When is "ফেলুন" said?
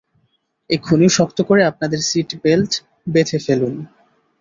3.45-3.75